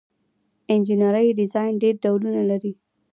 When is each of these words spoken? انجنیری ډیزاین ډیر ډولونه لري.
انجنیری 0.73 1.35
ډیزاین 1.39 1.73
ډیر 1.83 1.95
ډولونه 2.03 2.41
لري. 2.49 2.73